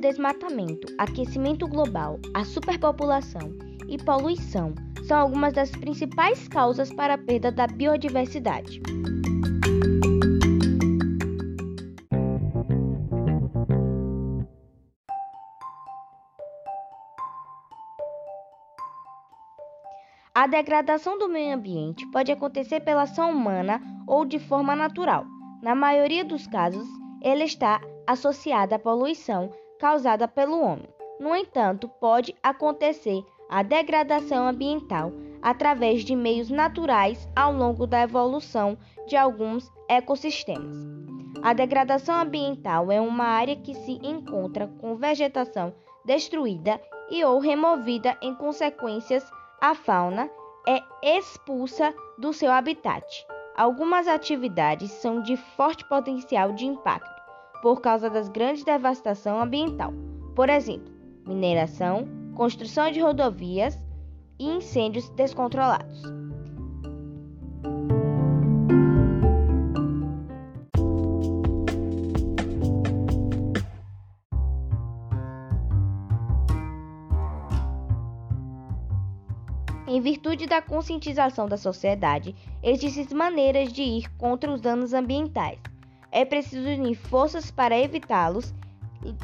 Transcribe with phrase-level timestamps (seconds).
[0.00, 3.52] desmatamento, aquecimento global, a superpopulação
[3.86, 4.74] e poluição
[5.06, 8.80] são algumas das principais causas para a perda da biodiversidade.
[20.34, 25.26] A degradação do meio ambiente pode acontecer pela ação humana ou de forma natural.
[25.60, 26.88] Na maioria dos casos,
[27.20, 30.88] ele está associada à poluição causada pelo homem.
[31.18, 35.12] No entanto, pode acontecer a degradação ambiental
[35.42, 40.76] através de meios naturais ao longo da evolução de alguns ecossistemas.
[41.42, 48.16] A degradação ambiental é uma área que se encontra com vegetação destruída e ou removida
[48.22, 49.28] em consequências
[49.60, 50.30] a fauna
[50.68, 50.80] é
[51.16, 53.04] expulsa do seu habitat.
[53.56, 57.19] Algumas atividades são de forte potencial de impacto
[57.62, 59.92] por causa das grandes devastação ambiental.
[60.34, 60.92] Por exemplo,
[61.26, 63.78] mineração, construção de rodovias
[64.38, 66.02] e incêndios descontrolados.
[79.86, 85.58] Em virtude da conscientização da sociedade, existem maneiras de ir contra os danos ambientais
[86.12, 88.54] é preciso unir forças para evitá-los,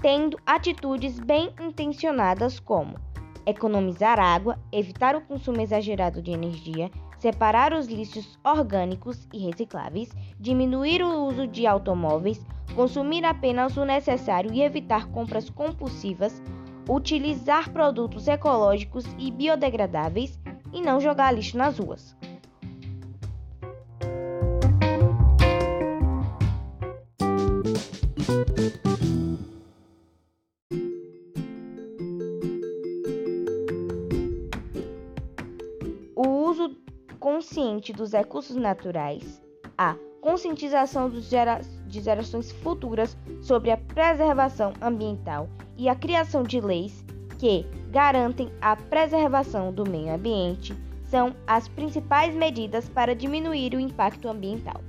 [0.00, 2.96] tendo atitudes bem intencionadas como
[3.44, 11.02] economizar água, evitar o consumo exagerado de energia, separar os lixos orgânicos e recicláveis, diminuir
[11.02, 16.42] o uso de automóveis, consumir apenas o necessário e evitar compras compulsivas,
[16.88, 20.38] utilizar produtos ecológicos e biodegradáveis
[20.72, 22.16] e não jogar lixo nas ruas.
[36.16, 36.74] O uso
[37.20, 39.42] consciente dos recursos naturais,
[39.76, 47.04] a conscientização gera de gerações futuras sobre a preservação ambiental e a criação de leis
[47.38, 50.74] que garantem a preservação do meio ambiente
[51.04, 54.80] são as principais medidas para diminuir o impacto ambiental.